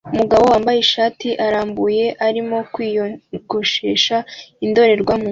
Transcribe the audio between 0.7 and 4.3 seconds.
ishati irambuye arimo kwiyogoshesha